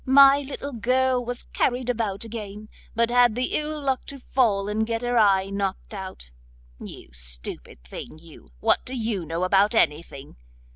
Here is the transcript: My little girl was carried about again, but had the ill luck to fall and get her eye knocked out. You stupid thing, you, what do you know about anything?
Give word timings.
My 0.03 0.39
little 0.39 0.71
girl 0.73 1.23
was 1.23 1.43
carried 1.53 1.87
about 1.87 2.23
again, 2.23 2.69
but 2.95 3.11
had 3.11 3.35
the 3.35 3.53
ill 3.55 3.79
luck 3.79 4.03
to 4.07 4.17
fall 4.17 4.67
and 4.67 4.83
get 4.83 5.03
her 5.03 5.15
eye 5.19 5.51
knocked 5.51 5.93
out. 5.93 6.31
You 6.79 7.09
stupid 7.13 7.83
thing, 7.83 8.17
you, 8.17 8.47
what 8.61 8.83
do 8.83 8.95
you 8.97 9.25
know 9.27 9.43
about 9.43 9.75
anything? 9.75 10.37